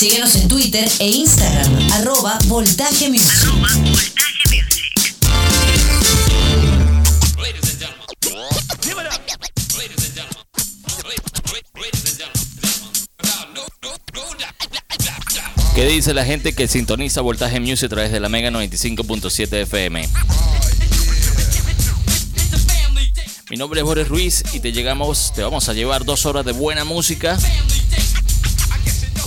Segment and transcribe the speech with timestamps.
[0.00, 3.28] Síguenos en Twitter e Instagram, arroba Voltaje Music.
[15.74, 20.08] ¿Qué dice la gente que sintoniza Voltaje Music a través de la Mega 95.7 FM?
[23.50, 26.52] Mi nombre es Boris Ruiz y te llegamos, te vamos a llevar dos horas de
[26.52, 27.36] buena música.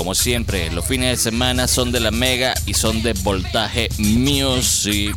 [0.04, 5.16] Como siempre, los fines de semana son de la Mega y son de Voltaje Music.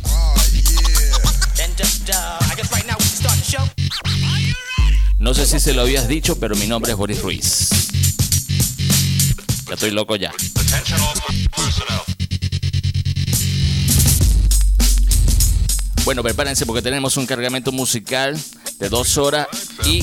[5.19, 7.69] No sé si se lo habías dicho, pero mi nombre es Boris Ruiz.
[9.67, 10.31] Ya estoy loco ya.
[16.05, 18.39] Bueno, prepárense porque tenemos un cargamento musical
[18.79, 19.47] de dos horas
[19.85, 20.01] y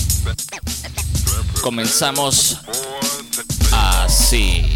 [1.62, 2.58] comenzamos
[3.72, 4.73] así.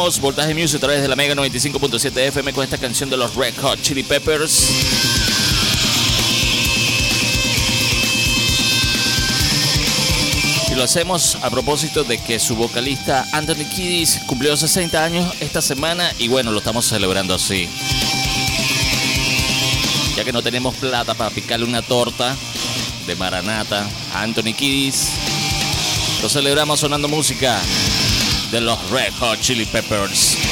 [0.00, 3.52] Voltaje Music a través de la Mega 95.7 FM con esta canción de los Red
[3.60, 4.70] Hot Chili Peppers.
[10.70, 15.60] Y lo hacemos a propósito de que su vocalista Anthony Kiddis cumplió 60 años esta
[15.60, 17.68] semana y bueno, lo estamos celebrando así.
[20.16, 22.34] Ya que no tenemos plata para picarle una torta
[23.06, 25.10] de Maranata a Anthony Kiddis,
[26.22, 27.60] lo celebramos sonando música
[28.50, 30.49] de los Red Hot Chili Peppers.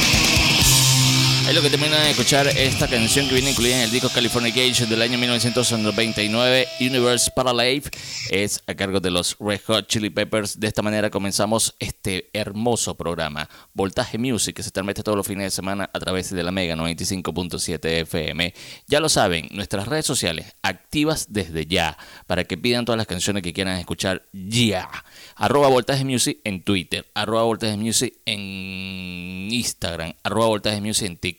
[1.48, 4.86] Es lo que terminan de escuchar esta canción que viene incluida en el disco Californication
[4.90, 7.84] del año 1999, Universe Parallel,
[8.28, 10.60] es a cargo de los Red Hot Chili Peppers.
[10.60, 15.44] De esta manera comenzamos este hermoso programa, Voltaje Music, que se transmite todos los fines
[15.44, 18.52] de semana a través de la Mega 95.7 FM.
[18.86, 21.96] Ya lo saben, nuestras redes sociales activas desde ya,
[22.26, 24.86] para que pidan todas las canciones que quieran escuchar ya.
[25.34, 31.37] Arroba Voltaje Music en Twitter, arroba Voltaje Music en Instagram, arroba Voltaje Music en TikTok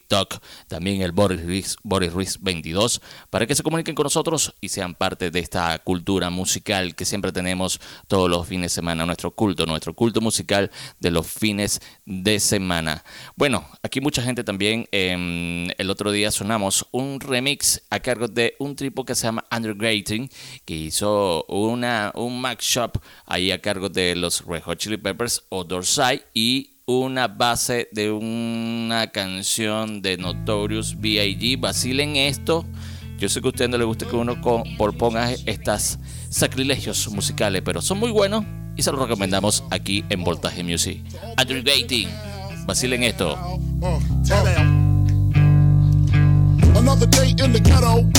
[0.68, 3.00] también el Boris Ruiz, Boris Ruiz 22,
[3.30, 7.32] para que se comuniquen con nosotros y sean parte de esta cultura musical que siempre
[7.32, 12.40] tenemos todos los fines de semana, nuestro culto, nuestro culto musical de los fines de
[12.40, 13.04] semana.
[13.36, 18.54] Bueno, aquí mucha gente también, em, el otro día sonamos un remix a cargo de
[18.58, 20.28] un tripo que se llama Undergrating,
[20.64, 25.44] que hizo una, un Max Shop ahí a cargo de los Red Hot Chili Peppers
[25.50, 31.56] o Dorsai y una base de una canción de Notorious B.I.G.
[31.60, 32.64] Vacilen esto.
[33.18, 34.40] Yo sé que a usted no le gusta que uno
[34.98, 36.00] ponga estas
[36.30, 38.44] sacrilegios musicales, pero son muy buenos
[38.76, 41.00] y se los recomendamos aquí en Voltaje Music.
[41.36, 42.08] Aggregating.
[42.66, 43.38] Vacilen esto.
[46.76, 48.10] Another day in the and.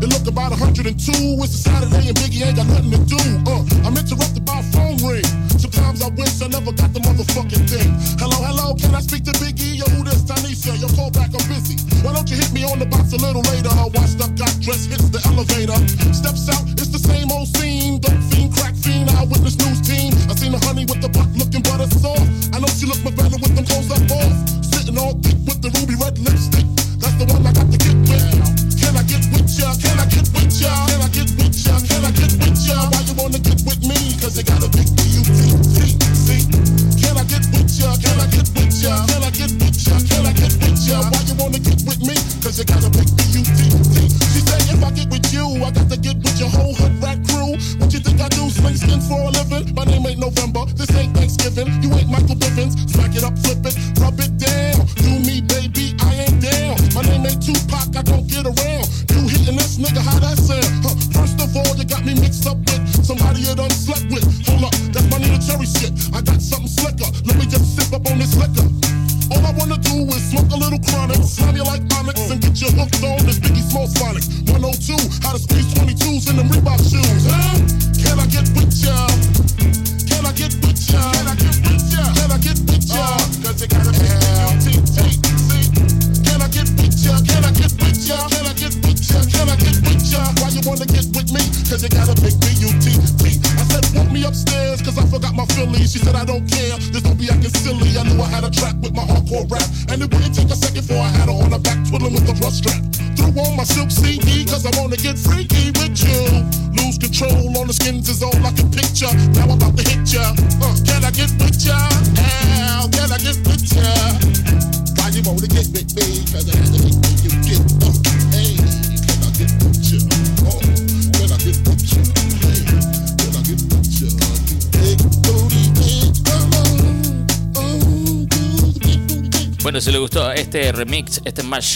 [0.00, 0.94] It look about 102.
[1.42, 3.18] It's a Saturday and Biggie ain't got nothing to do.
[3.50, 5.24] Uh, I'm interrupted by a phone ring.
[5.78, 7.94] Sometimes I wish I never got the motherfucking thing.
[8.18, 9.78] Hello, hello, can I speak to Biggie?
[9.78, 10.74] Yo, who this Tanisha?
[10.74, 11.78] Yo, call back, I'm busy.
[12.02, 13.70] Why don't you hit me on the box a little later?
[13.70, 15.78] I washed up, got dressed, hits the elevator.
[16.10, 18.02] Steps out, it's the same old scene.
[18.02, 20.10] Dope fiend, crack fiend, eyewitness news team.
[20.26, 22.26] I seen the honey with the butt looking butter soft.
[22.50, 24.34] I know she look my better with them clothes up off.
[24.74, 26.66] Sitting all thick with the ruby red lipstick.
[26.98, 28.82] That's the one I got to get with.
[28.82, 29.70] Can I get with ya?
[29.78, 30.74] Can I get with ya?
[30.90, 31.74] Can I get with ya?
[31.86, 32.76] Can I get with ya?
[32.90, 33.57] Why you wanna get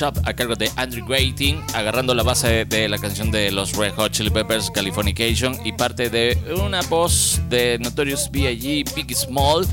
[0.00, 4.10] a cargo de Andrew Grating, agarrando la base de la canción de los Red Hot
[4.10, 9.66] Chili Peppers, Californication, y parte de una voz de Notorious B.I.G., Big Small,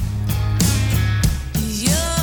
[1.81, 2.17] Your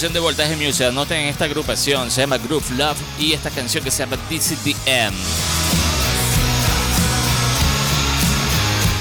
[0.00, 0.86] de Voltaje Music.
[0.86, 5.12] Anoten esta agrupación, se llama Groove Love y esta canción que se llama DCDM.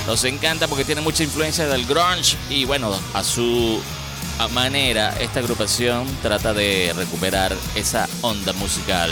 [0.08, 3.80] Nos encanta porque tiene mucha influencia del grunge y bueno, a su
[4.56, 9.12] manera esta agrupación trata de recuperar esa onda musical.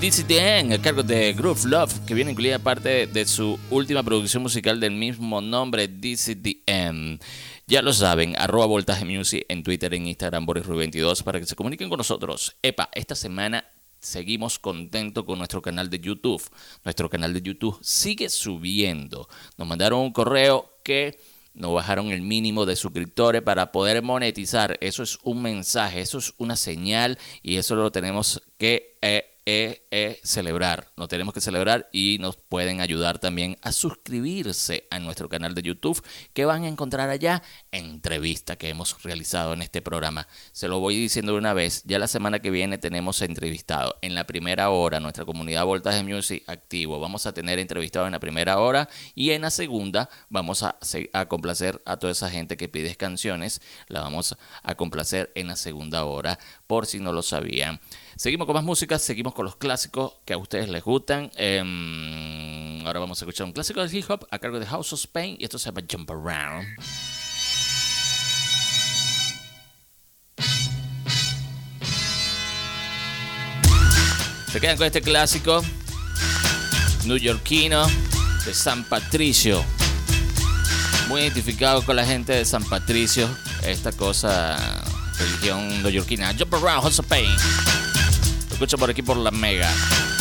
[0.00, 4.80] DCDM, a cargo de Groove Love, que viene incluida parte de su última producción musical
[4.80, 7.18] del mismo nombre, DCDM.
[7.66, 11.56] Ya lo saben, arroba Voltaje Music en Twitter, en Instagram, Boris 22 para que se
[11.56, 12.58] comuniquen con nosotros.
[12.62, 13.64] Epa, esta semana
[14.00, 16.42] seguimos contentos con nuestro canal de YouTube.
[16.84, 19.30] Nuestro canal de YouTube sigue subiendo.
[19.56, 21.18] Nos mandaron un correo que
[21.54, 24.76] nos bajaron el mínimo de suscriptores para poder monetizar.
[24.82, 30.20] Eso es un mensaje, eso es una señal y eso lo tenemos que eh, e,
[30.22, 30.88] celebrar.
[30.96, 35.62] Nos tenemos que celebrar y nos pueden ayudar también a suscribirse a nuestro canal de
[35.62, 40.26] YouTube que van a encontrar allá entrevista que hemos realizado en este programa.
[40.52, 44.14] Se lo voy diciendo de una vez, ya la semana que viene tenemos entrevistado en
[44.14, 46.98] la primera hora nuestra comunidad Voltaje Music activo.
[46.98, 50.78] Vamos a tener entrevistado en la primera hora y en la segunda vamos a,
[51.12, 53.60] a complacer a toda esa gente que pide canciones.
[53.88, 57.80] La vamos a complacer en la segunda hora por si no lo sabían.
[58.24, 61.30] Seguimos con más música, seguimos con los clásicos que a ustedes les gustan.
[61.36, 65.00] Em, ahora vamos a escuchar un clásico de hip hop a cargo de House of
[65.00, 66.66] Spain y esto se llama Jump Around.
[74.50, 75.62] Se quedan con este clásico
[77.04, 77.86] newyorkino
[78.46, 79.62] de San Patricio.
[81.08, 83.28] Muy identificado con la gente de San Patricio.
[83.66, 84.82] Esta cosa,
[85.18, 86.32] religión newyorkina.
[86.32, 87.28] Jump Around, House of Pain.
[88.64, 90.13] Escucha por aquí por la Mega.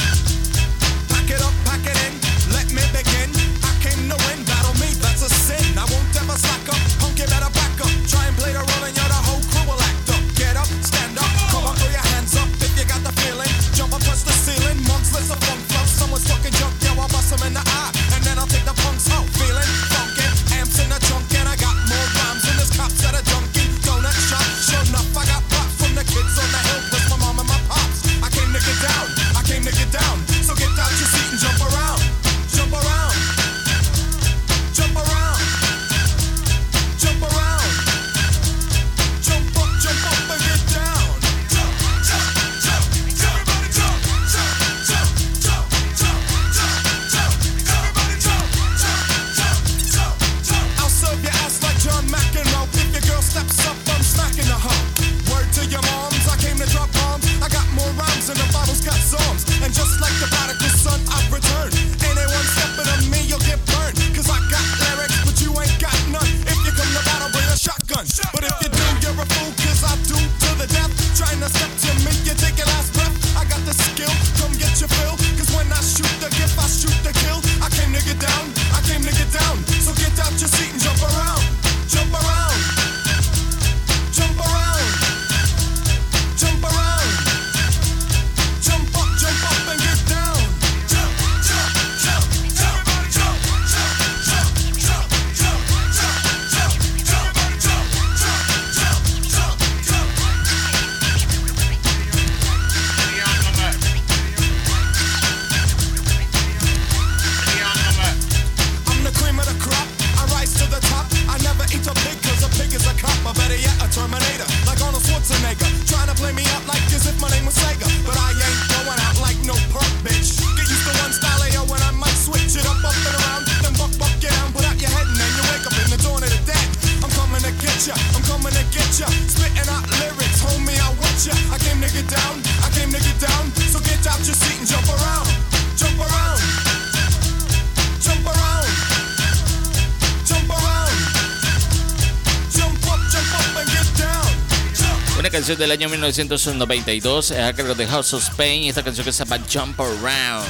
[145.43, 149.11] Canción del año 1992 es a cargo de House of Spain y esta canción que
[149.11, 150.47] se llama Jump Around.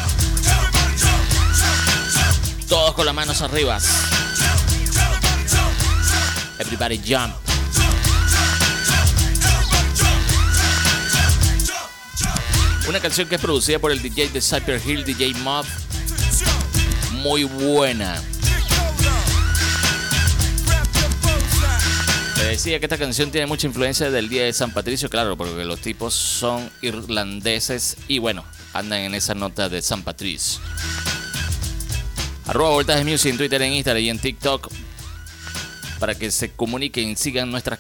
[2.69, 3.79] Todos con las manos arriba.
[6.59, 7.33] Everybody jump.
[12.87, 15.65] Una canción que es producida por el DJ de Cyper Hill, DJ Mob.
[17.13, 18.21] Muy buena.
[22.49, 25.79] Decía que esta canción tiene mucha influencia del Día de San Patricio, claro, porque los
[25.79, 30.61] tipos son irlandeses y bueno, andan en esa nota de San Patricio.
[32.45, 34.69] Arroba Voltaje Music en Twitter, en Instagram y en TikTok
[35.99, 37.77] para que se comuniquen, sigan nuestra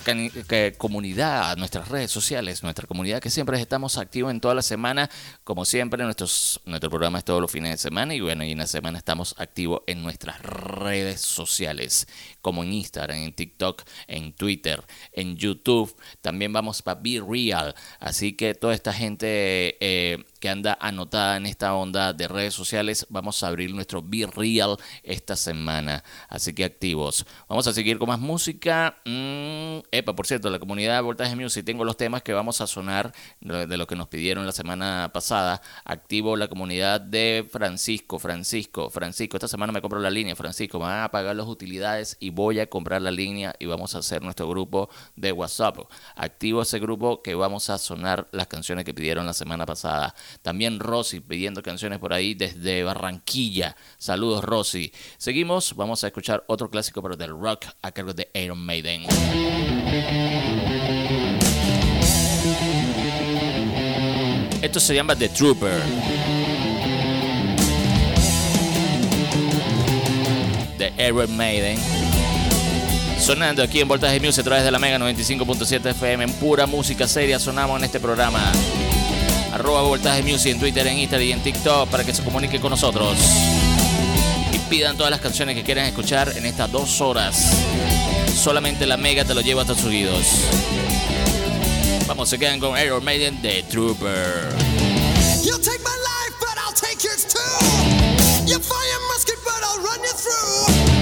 [0.77, 5.09] comunidad, nuestras redes sociales, nuestra comunidad que siempre estamos activos en toda la semana,
[5.43, 8.57] como siempre, nuestros, nuestro programa es todos los fines de semana y bueno, y en
[8.57, 12.07] la semana estamos activos en nuestras redes sociales,
[12.41, 18.33] como en Instagram, en TikTok, en Twitter, en YouTube, también vamos para Be Real, así
[18.33, 23.41] que toda esta gente eh, que anda anotada en esta onda de redes sociales, vamos
[23.41, 26.03] a abrir nuestro Be Real esta semana.
[26.27, 27.25] Así que activos.
[27.47, 28.97] Vamos a seguir con más música.
[29.05, 32.67] Mm, epa, por cierto, la comunidad de Voltaje Music, tengo los temas que vamos a
[32.67, 35.61] sonar de lo que nos pidieron la semana pasada.
[35.85, 39.37] Activo la comunidad de Francisco, Francisco, Francisco.
[39.37, 40.77] Esta semana me compro la línea, Francisco.
[40.77, 43.99] Me van a pagar las utilidades y voy a comprar la línea y vamos a
[43.99, 45.77] hacer nuestro grupo de WhatsApp.
[46.17, 50.13] Activo ese grupo que vamos a sonar las canciones que pidieron la semana pasada.
[50.41, 53.75] También Rosy pidiendo canciones por ahí desde Barranquilla.
[53.97, 54.91] Saludos Rosy.
[55.17, 59.03] Seguimos, vamos a escuchar otro clásico pero del rock a cargo de Iron Maiden.
[64.61, 65.81] Esto se llama The Trooper.
[70.77, 71.77] De Iron Maiden.
[73.19, 77.07] Sonando aquí en Voltaje Music a través de la Mega 95.7 FM en pura música
[77.07, 78.51] seria sonamos en este programa.
[79.53, 82.71] Arroba Voltaje Music en Twitter, en Instagram y en TikTok para que se comuniquen con
[82.71, 83.15] nosotros.
[84.51, 87.51] Y pidan todas las canciones que quieran escuchar en estas dos horas.
[88.35, 90.25] Solamente la Mega te lo lleva hasta tus oídos.
[92.07, 94.49] Vamos, se quedan con Iron Maiden The Trooper.
[95.43, 98.47] You'll take my life, but I'll take yours too.
[98.47, 100.92] You fire musket, but I'll run you through.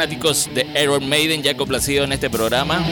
[0.00, 2.82] Fanáticos de Iron Maiden ya complacido en este programa.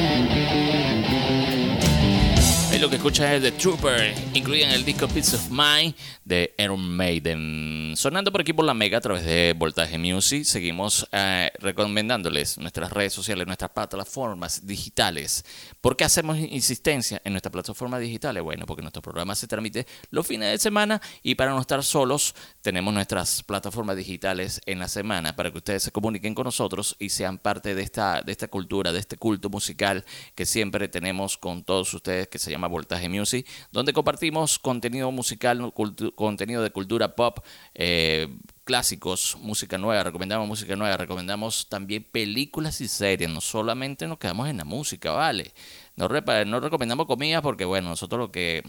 [2.78, 6.88] Ahí lo que escuchas es The Trooper, incluyen el disco Peace of Mind de Iron
[6.96, 7.94] Maiden.
[7.96, 12.92] Sonando por aquí por la Mega a través de Voltaje Music, seguimos eh, recomendándoles nuestras
[12.92, 15.44] redes sociales, nuestras plataformas digitales.
[15.80, 18.44] ¿Por qué hacemos insistencia en nuestras plataformas digitales?
[18.44, 22.32] Bueno, porque nuestro programa se transmite los fines de semana y para no estar solos
[22.62, 27.08] tenemos nuestras plataformas digitales en la semana para que ustedes se comuniquen con nosotros y
[27.08, 30.04] sean parte de esta, de esta cultura, de este culto musical
[30.36, 35.72] que siempre tenemos con todos ustedes que se llama Voltaje Music, donde compartimos contenido musical,
[36.14, 37.38] contenido de cultura pop,
[37.74, 38.28] eh,
[38.64, 44.48] clásicos, música nueva, recomendamos música nueva, recomendamos también películas y series, no solamente nos quedamos
[44.48, 45.52] en la música, ¿vale?
[45.96, 48.62] No, no recomendamos comida porque, bueno, nosotros lo que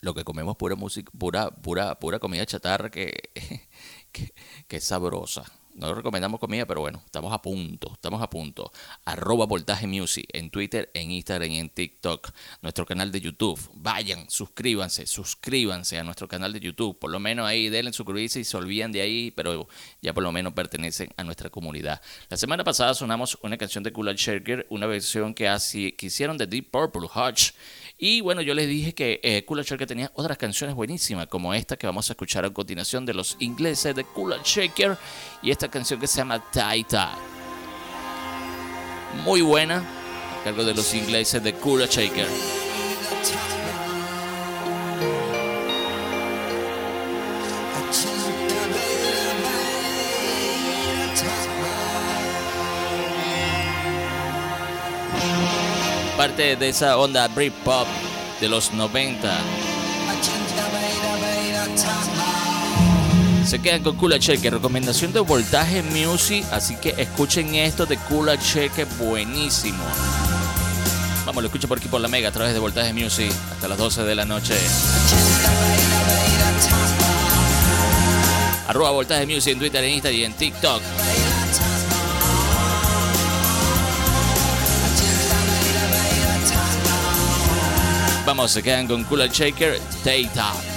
[0.00, 3.30] lo que comemos pura música, pura, pura, pura comida chatarra que,
[4.68, 5.44] que es sabrosa.
[5.74, 8.70] No recomendamos comida, pero bueno, estamos a punto, estamos a punto.
[9.04, 12.30] Arroba Voltaje Music en Twitter, en Instagram y en TikTok.
[12.62, 13.58] Nuestro canal de YouTube.
[13.74, 16.96] Vayan, suscríbanse, suscríbanse a nuestro canal de YouTube.
[16.96, 19.66] Por lo menos ahí denle suscribirse y se olviden de ahí, pero
[20.00, 22.00] ya por lo menos pertenecen a nuestra comunidad.
[22.28, 26.38] La semana pasada sonamos una canción de Kula Shaker, una versión que, así, que hicieron
[26.38, 27.52] de Deep Purple Hodge.
[27.96, 31.86] Y bueno, yo les dije que eh, Shaker tenía otras canciones buenísimas, como esta que
[31.86, 34.98] vamos a escuchar a continuación de los ingleses de Kula Shaker.
[35.42, 37.16] Y esta canción que se llama Taita.
[39.24, 42.26] Muy buena, a cargo de los ingleses de Kula Shaker.
[56.24, 57.86] Parte de esa onda Britpop
[58.40, 59.30] de los 90.
[63.44, 68.38] Se quedan con Kula Cheque, recomendación de Voltaje Music, así que escuchen esto de Kula
[68.38, 69.84] Cheque, buenísimo.
[71.26, 73.76] Vamos, lo escucho por aquí por la Mega a través de Voltaje Music hasta las
[73.76, 74.54] 12 de la noche.
[78.66, 80.80] Arroba Voltaje Music en Twitter, en Instagram y en TikTok.
[88.36, 90.52] Vamos, se quedan con Kula Shaker, Data.
[90.52, 90.73] Like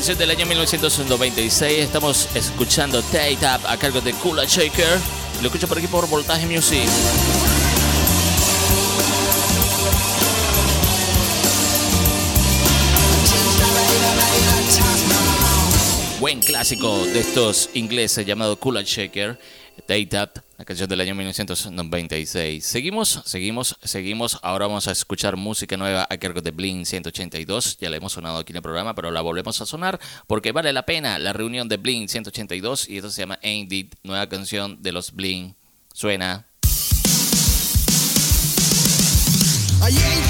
[0.00, 1.78] canción del año 1996.
[1.78, 4.98] Estamos escuchando Take Up a cargo de Kula Shaker.
[5.42, 6.88] Lo escucho por aquí por Voltaje Music.
[16.18, 19.38] Buen clásico de estos ingleses llamado Kula Shaker.
[19.86, 22.62] Take Up la canción del año 1996.
[22.62, 24.38] Seguimos, seguimos, seguimos.
[24.42, 27.78] Ahora vamos a escuchar música nueva a cargo de Blink 182.
[27.78, 30.74] Ya la hemos sonado aquí en el programa, pero la volvemos a sonar porque vale
[30.74, 34.92] la pena la reunión de Blink 182 y esto se llama Ain't nueva canción de
[34.92, 35.54] los Blink.
[35.94, 36.44] Suena.
[39.82, 40.29] I ain't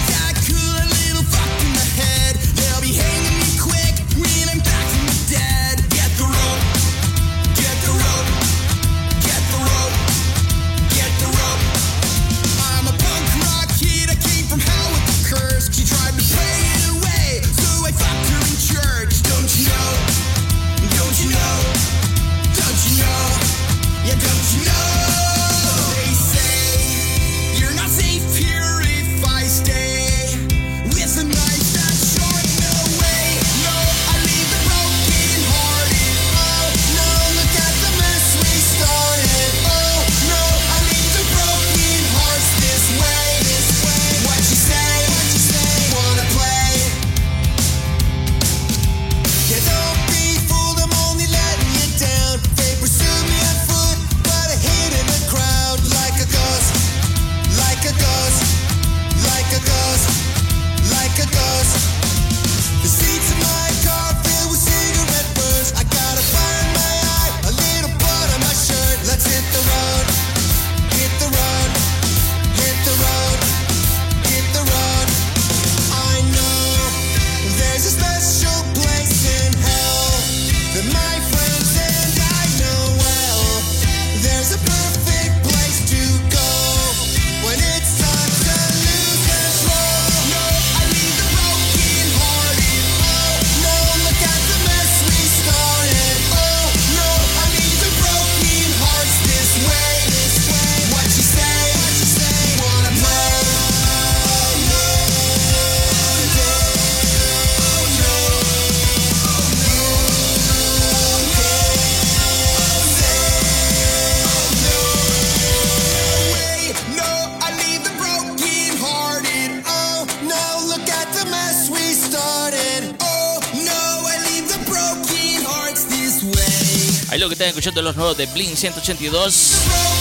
[127.61, 130.00] escuchando los nuevos de Blink 182.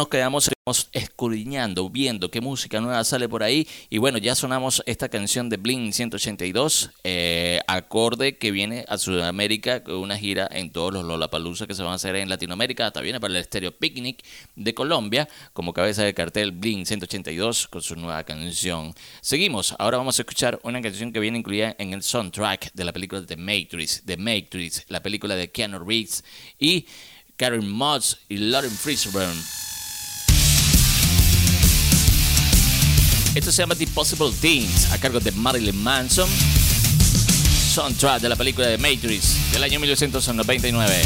[0.00, 0.50] nos quedamos
[0.92, 3.68] escudriñando, viendo qué música nueva sale por ahí.
[3.90, 9.84] Y bueno, ya sonamos esta canción de Blink 182, eh, acorde que viene a Sudamérica,
[9.84, 12.86] con una gira en todos los Lollapalooza que se van a hacer en Latinoamérica.
[12.86, 14.24] Hasta viene para el Estéreo Picnic
[14.56, 18.94] de Colombia, como cabeza de cartel Blink 182 con su nueva canción.
[19.20, 22.94] Seguimos, ahora vamos a escuchar una canción que viene incluida en el soundtrack de la
[22.94, 26.24] película The Matrix, The Matrix, la película de Keanu Reeves
[26.58, 26.86] y
[27.36, 29.59] Karen Moss y Lauren Fishburne.
[33.34, 36.28] Esto se llama The Possible Things, a cargo de Marilyn Manson.
[37.72, 41.02] Soundtrack de la película de Matrix del año 1999.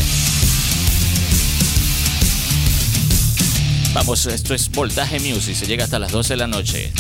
[3.93, 6.93] Vamos, esto es Voltaje Music, se llega hasta las 12 de la noche.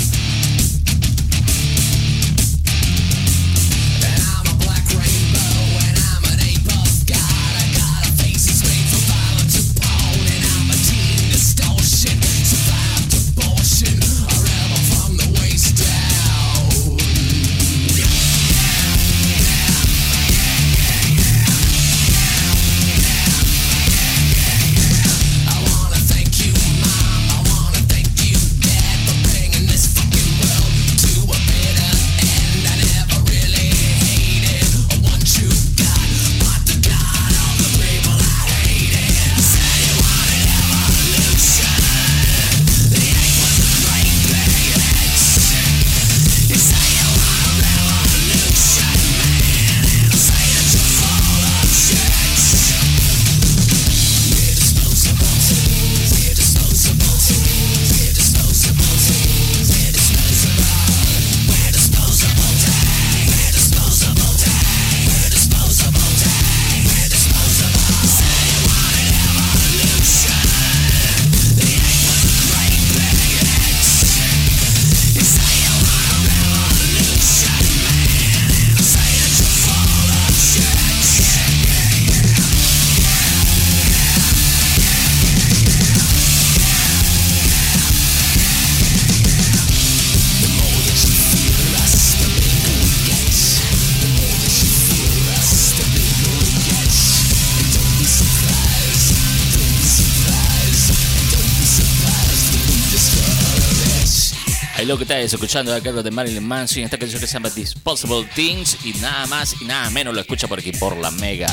[104.85, 107.49] Ahí lo que estás escuchando a cargo de Marilyn Manson, esta canción que se llama
[107.49, 111.47] Disposable Things y nada más y nada menos lo escucha por aquí por la Mega.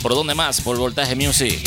[0.00, 0.60] ¿Por dónde más?
[0.60, 1.58] Por Voltaje Music.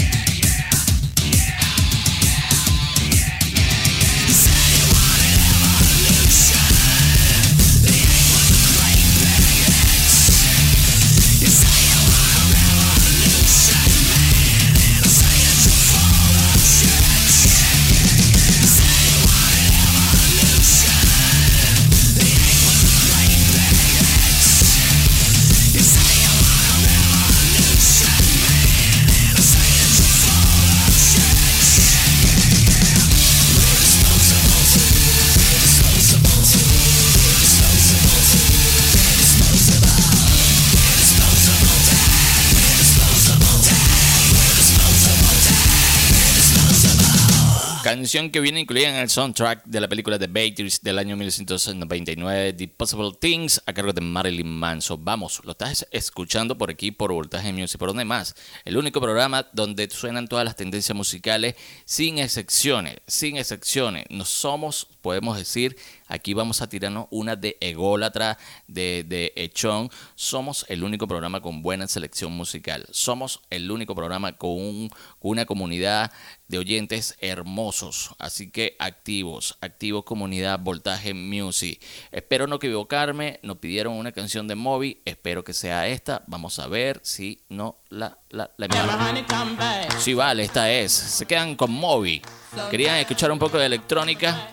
[47.86, 52.54] Canción que viene incluida en el soundtrack de la película The Batteries del año 1999,
[52.54, 55.06] The Possible Things, a cargo de Marilyn Manson.
[55.06, 58.34] Vamos, lo estás escuchando por aquí, por Voltaje Music, por donde más.
[58.64, 64.06] El único programa donde suenan todas las tendencias musicales, sin excepciones, sin excepciones.
[64.10, 65.78] No somos, podemos decir,
[66.08, 69.92] aquí vamos a tirarnos una de ególatra, de, de echón.
[70.16, 72.88] Somos el único programa con buena selección musical.
[72.90, 74.90] Somos el único programa con, un,
[75.20, 76.12] con una comunidad
[76.48, 78.16] de oyentes hermosos.
[78.18, 81.80] Así que activos, activos comunidad Voltaje Music.
[82.12, 83.40] Espero no equivocarme.
[83.44, 85.04] Nos pidieron una canción de Moby.
[85.06, 86.24] Espero que sea esta.
[86.26, 90.92] Vamos a ver si no la la, la Sí, vale, esta es.
[90.92, 92.22] Se quedan con Moby.
[92.70, 94.50] Querían escuchar un poco de electrónica,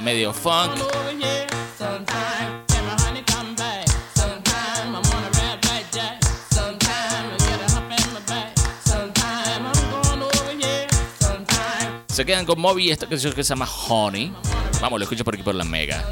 [0.00, 0.72] medio funk.
[12.08, 14.32] Se quedan con Moby y canción que se llama Honey.
[14.80, 16.04] Vamos, lo escucho por aquí por la mega.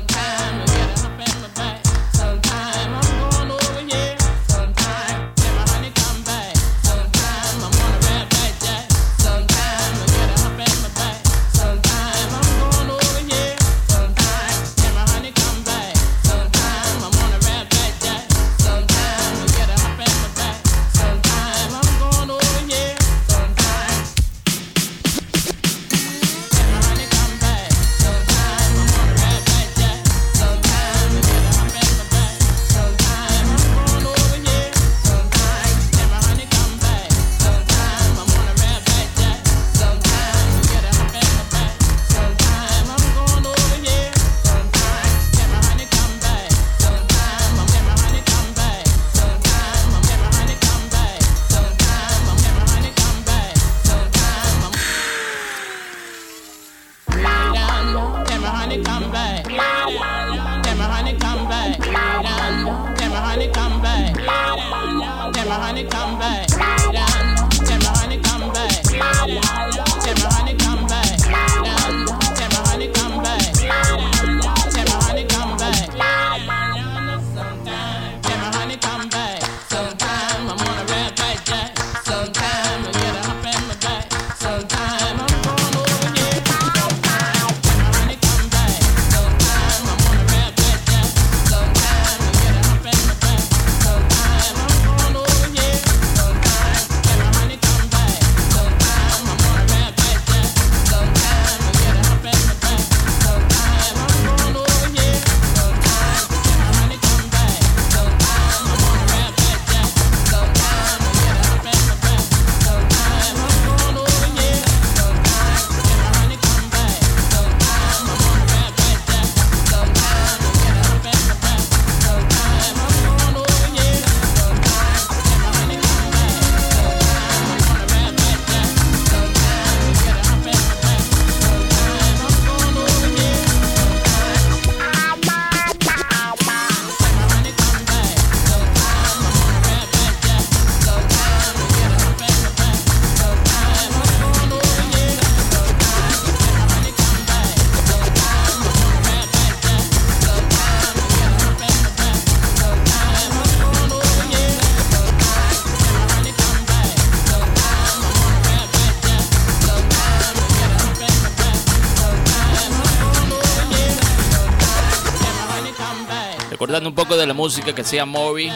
[167.23, 168.51] De la música que hacía Moby.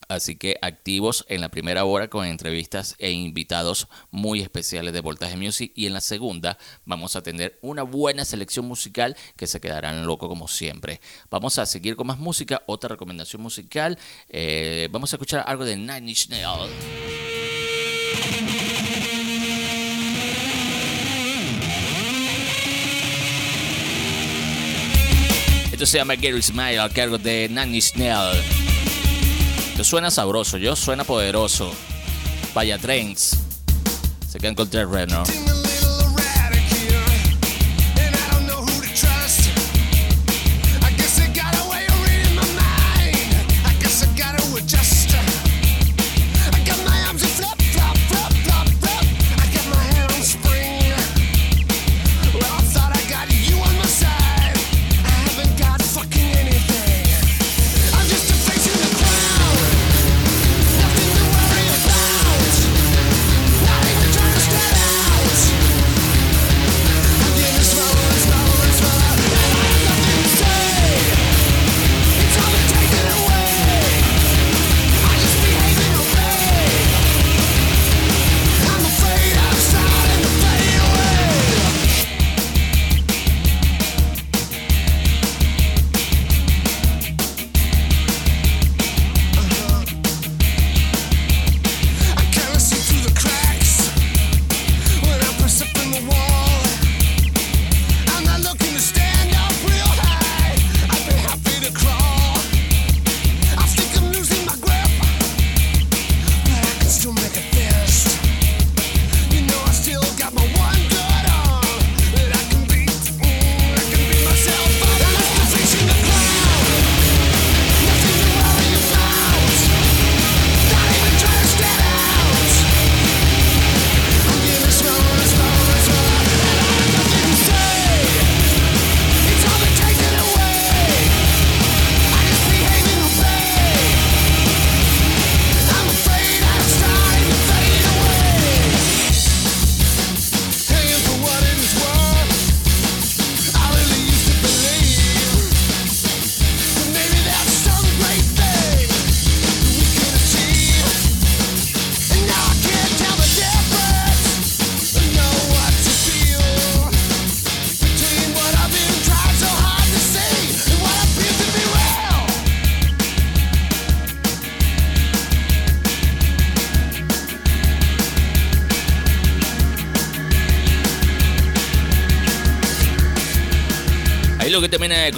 [0.09, 5.35] Así que activos en la primera hora con entrevistas e invitados muy especiales de Voltaje
[5.35, 5.73] Music.
[5.75, 10.29] Y en la segunda vamos a tener una buena selección musical que se quedarán loco
[10.29, 11.01] como siempre.
[11.29, 12.63] Vamos a seguir con más música.
[12.67, 13.97] Otra recomendación musical.
[14.29, 16.71] eh, vamos a escuchar algo de Nine Inch Nails.
[25.77, 28.35] Esto se llama Gary Smile al cargo de Nanny Snell.
[29.69, 31.71] Esto suena sabroso, yo suena poderoso.
[32.55, 33.37] Vaya Trends.
[34.27, 35.66] Se quedan con Trent Reznor.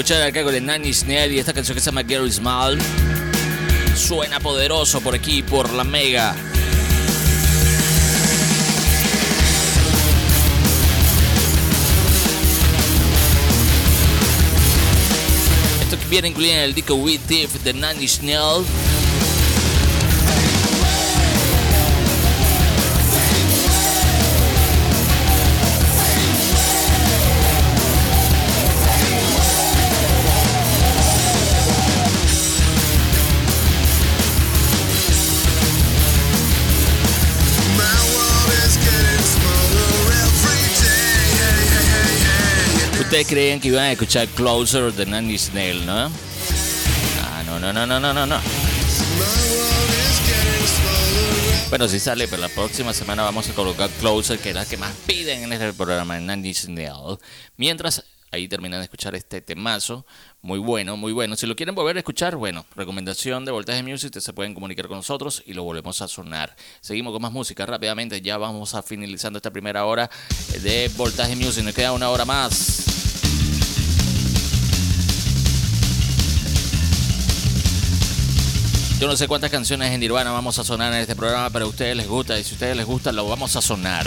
[0.10, 2.82] Escuchar al cargo de Nanny Snell y esta canción que se llama Gary Smile.
[3.95, 6.36] Suena poderoso por aquí, por la Mega.
[15.80, 18.66] Esto viene incluido en el disco We Thief de Nanny Snell.
[43.20, 46.10] Ustedes creían que iban a escuchar Closer de Nanny Snell, ¿no?
[47.22, 48.40] Ah, no, no, no, no, no, no, no.
[51.70, 54.78] Bueno, sí sale, pero la próxima semana vamos a colocar Closer, que es la que
[54.78, 57.18] más piden en este programa, en Nanny Snell.
[57.58, 60.06] Mientras, ahí terminan de escuchar este temazo,
[60.42, 61.36] muy bueno, muy bueno.
[61.36, 64.96] Si lo quieren volver a escuchar, bueno, recomendación de Voltaje Music, se pueden comunicar con
[64.96, 66.56] nosotros y lo volvemos a sonar.
[66.80, 70.10] Seguimos con más música rápidamente, ya vamos a finalizando esta primera hora
[70.62, 72.99] de Voltaje Music, nos queda una hora más.
[79.00, 81.68] Yo no sé cuántas canciones en Nirvana vamos a sonar en este programa, pero a
[81.70, 84.06] ustedes les gusta y si a ustedes les gusta lo vamos a sonar.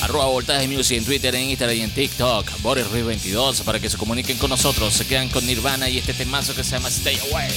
[0.00, 2.62] Arroba Voltaje Music en Twitter, en Instagram y en TikTok.
[2.62, 4.94] Boris Ruiz 22 para que se comuniquen con nosotros.
[4.94, 7.52] Se quedan con Nirvana y este temazo que se llama Stay Away.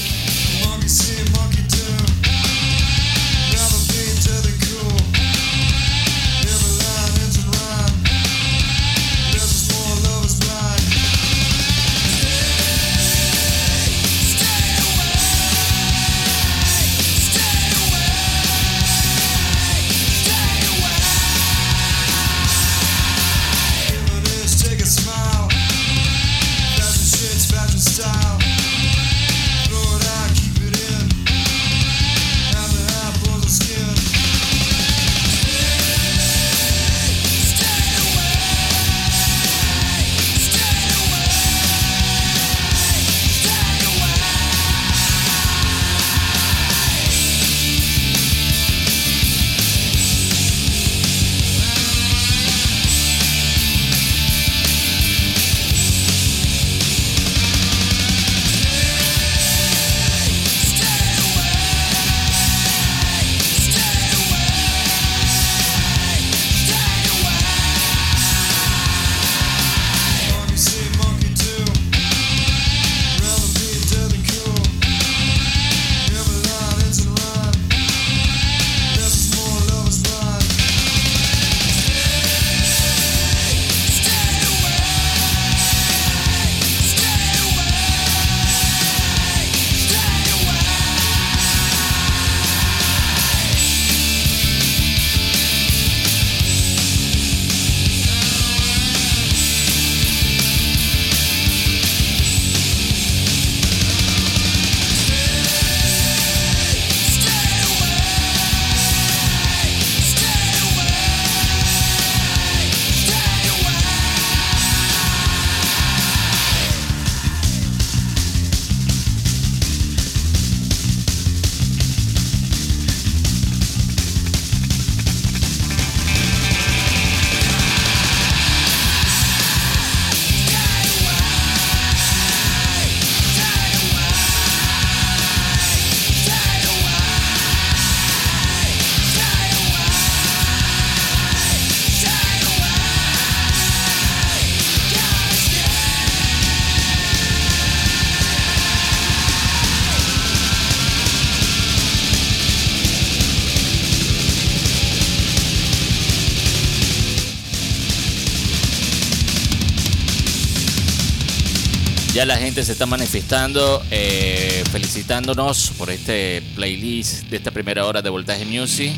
[162.17, 168.01] Ya la gente se está manifestando, eh, felicitándonos por este playlist de esta primera hora
[168.01, 168.91] de Voltaje Music.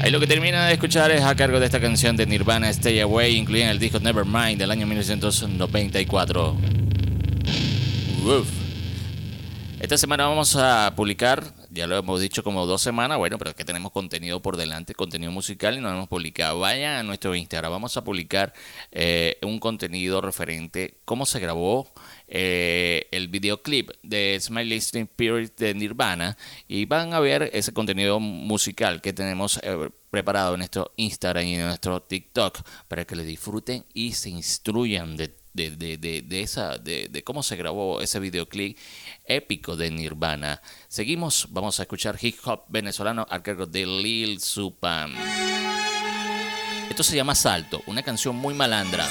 [0.00, 2.98] Ahí lo que termina de escuchar es a cargo de esta canción de Nirvana Stay
[2.98, 6.56] Away, incluida en el disco Nevermind del año 1994.
[8.24, 8.48] Uf.
[9.78, 11.44] Esta semana vamos a publicar,
[11.74, 14.94] ya lo hemos dicho como dos semanas, bueno, pero es que tenemos contenido por delante,
[14.94, 16.60] contenido musical y no hemos publicado.
[16.60, 18.54] Vayan a nuestro Instagram, vamos a publicar
[18.92, 21.92] eh, un contenido referente cómo se grabó
[22.28, 26.36] eh, el videoclip de Smile Listening Spirit de Nirvana
[26.68, 31.54] y van a ver ese contenido musical que tenemos eh, preparado en nuestro Instagram y
[31.56, 36.42] en nuestro TikTok para que le disfruten y se instruyan de de, de, de, de
[36.42, 38.76] esa, de, de cómo se grabó ese videoclip
[39.24, 40.60] épico de Nirvana.
[40.88, 45.14] Seguimos, vamos a escuchar hip hop venezolano al cargo de Lil Supan.
[46.88, 49.06] Esto se llama Salto, una canción muy malandra.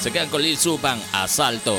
[0.00, 1.78] Se quedan con Lil Supan, Asalto.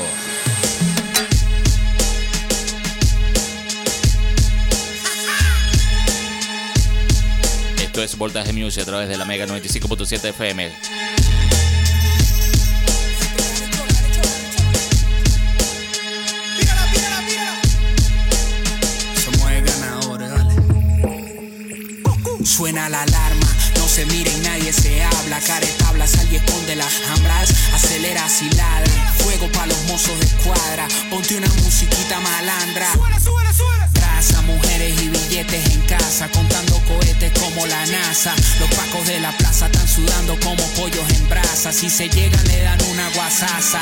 [7.80, 10.72] Esto es Voltaje Music a través de la Mega 95.7 FM.
[22.86, 23.46] Suena la alarma,
[23.78, 25.40] no se mira y nadie se habla.
[25.40, 29.12] Care tablas, alguien esconde las hambras, acelera si ladra.
[29.18, 32.86] Fuego pa' los mozos de escuadra, ponte una musiquita malandra.
[33.92, 38.36] Traza mujeres y billetes en casa, contando cohetes como la NASA.
[38.60, 41.72] Los pacos de la plaza están sudando como pollos en brasa.
[41.72, 43.80] Si se llegan, le dan una guasaza.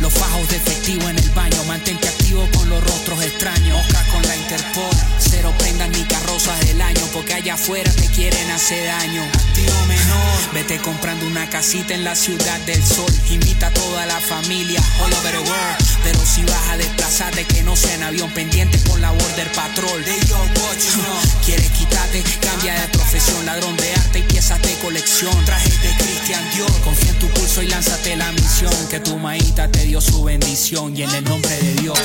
[0.00, 3.78] Los fajos de efectivo en el baño, mantente activo con los rostros extraños.
[3.80, 8.50] Oscar con la Interpol, cero prendas ni carrozas del año, porque allá afuera te quieren
[8.50, 9.22] hacer daño.
[9.22, 13.12] Activo menor, vete comprando una casita en la ciudad del sol.
[13.28, 15.76] Invita a toda la familia, all over the world.
[16.02, 20.02] Pero si vas a desplazarte, que no sea en avión pendiente con la Border Patrol.
[20.02, 21.44] De yo, watch, no.
[21.44, 25.44] Quieres quitarte, cambia de profesión, ladrón de arte y piezas de colección.
[25.44, 28.74] Trajes de Christian Dior, confía en tu pulso y lánzate la misión.
[28.88, 31.98] Que tu maíta te dio su bendición y en el nombre de Dios.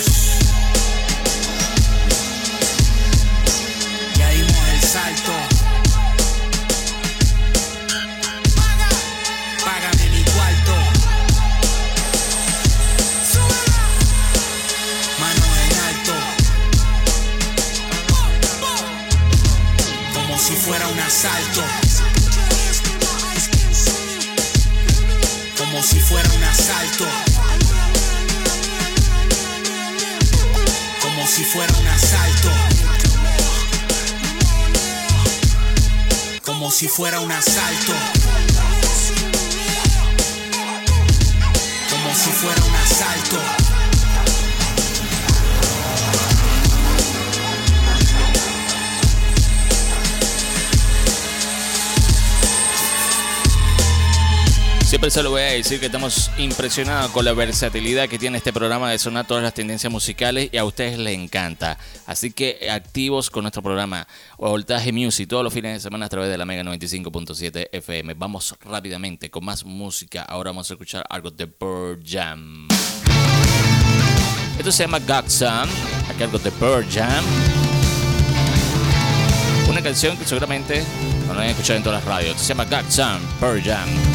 [4.18, 5.32] Ya dimos el salto.
[9.64, 10.74] Págame mi cuarto.
[15.20, 16.14] Manos en alto.
[20.16, 21.64] Como si fuera un asalto.
[25.56, 27.55] Como si fuera un asalto.
[31.26, 32.50] Como si fuera un asalto.
[36.46, 37.94] Como si fuera un asalto.
[41.90, 43.75] Como si fuera un asalto.
[54.96, 58.54] Siempre se lo voy a decir que estamos impresionados con la versatilidad que tiene este
[58.54, 61.78] programa de sonar todas las tendencias musicales y a ustedes les encanta.
[62.06, 66.30] Así que activos con nuestro programa Voltaje Music todos los fines de semana a través
[66.30, 68.14] de la Mega 95.7 FM.
[68.14, 70.22] Vamos rápidamente con más música.
[70.22, 72.70] Ahora vamos a escuchar algo de Pearl Jam.
[74.58, 75.68] Esto se llama Godsam,
[76.10, 77.26] a cargo de Pearl Jam.
[79.70, 80.86] Una canción que seguramente
[81.28, 82.40] no la han escuchado en todas las radios.
[82.40, 84.15] Se llama Godsam, Pearl Jam.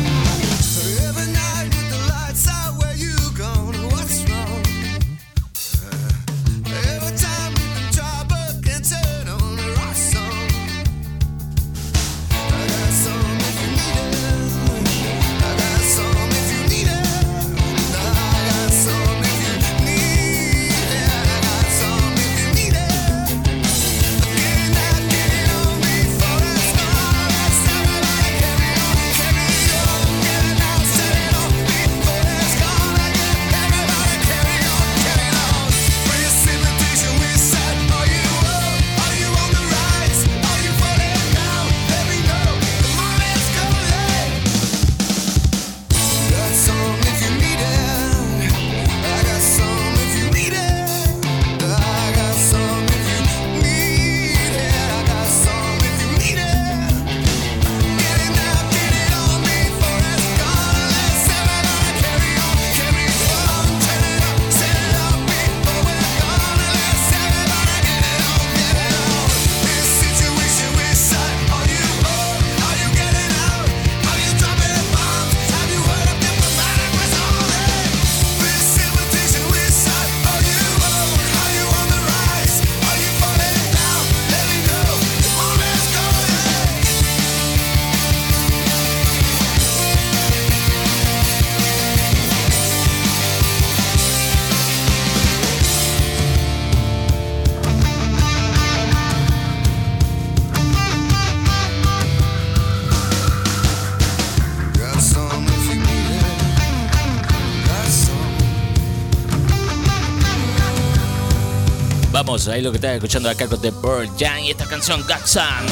[112.61, 115.65] Ahí lo que estás escuchando acá con The Pearl Jam y esta canción Godsam.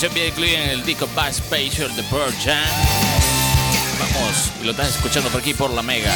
[0.00, 2.56] Canción viene incluida en el disco Bass Special de Pearl Jam.
[3.98, 6.10] Vamos, y lo estás escuchando por aquí por la Mega.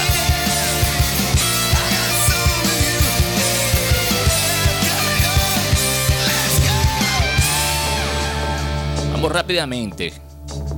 [9.13, 10.15] Vamos rápidamente.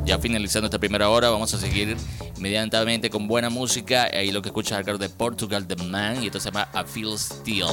[0.05, 1.97] Ya finalizando esta primera hora, vamos a seguir
[2.37, 4.09] inmediatamente con buena música.
[4.13, 7.17] Ahí lo que escuchas algo de Portugal, The Man, y esto se llama I Feel
[7.17, 7.67] Still.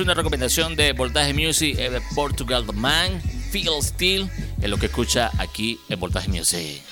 [0.00, 3.20] Una recomendación de Voltaje Music, eh, Portugal The Man,
[3.50, 4.30] Feel Steel,
[4.62, 6.82] es lo que escucha aquí en Voltaje Music.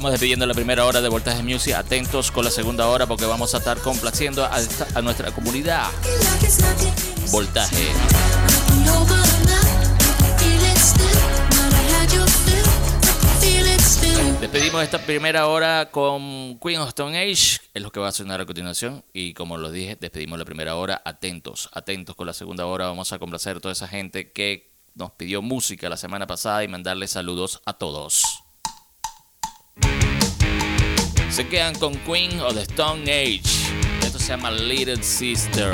[0.00, 1.74] Estamos despidiendo la primera hora de Voltaje Music.
[1.74, 5.90] Atentos con la segunda hora porque vamos a estar complaciendo a, nuestra comunidad.
[6.00, 7.86] Feel like it's 1986 Voltaje.
[14.40, 18.40] Despedimos esta primera hora con Queen of Stone Age, es lo que va a sonar
[18.40, 19.04] a continuación.
[19.12, 21.02] Y como lo dije, despedimos la primera hora.
[21.04, 22.86] Atentos, atentos con la segunda hora.
[22.86, 26.68] Vamos a complacer a toda esa gente que nos pidió música la semana pasada y
[26.68, 28.44] mandarle saludos a todos.
[31.30, 33.42] Se quedan con Queen of the Stone Age.
[34.02, 35.72] Esto se llama Little Sister.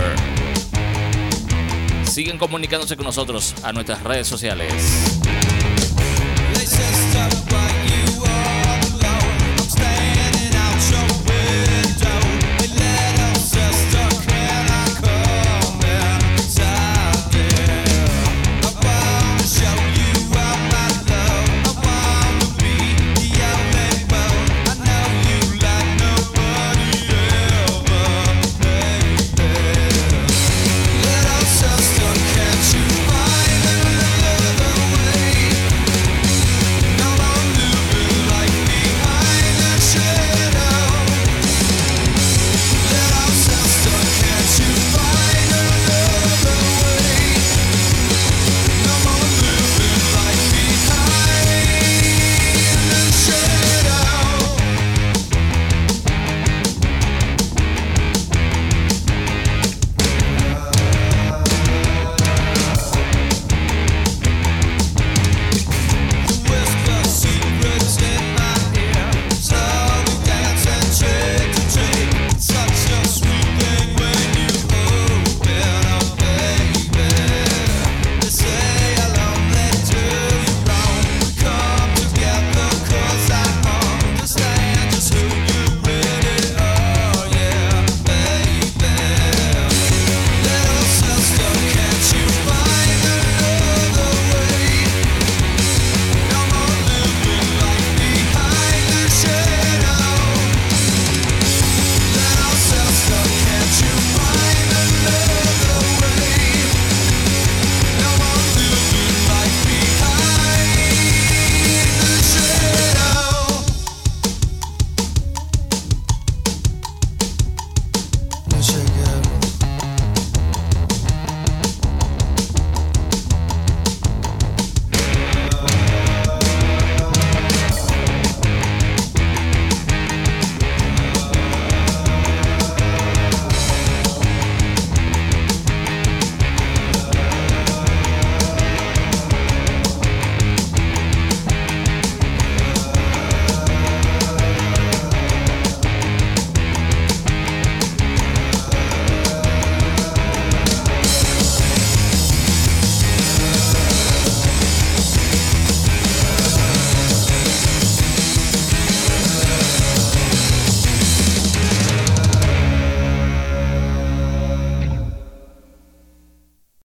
[2.05, 4.73] Siguen comunicándose con nosotros a nuestras redes sociales.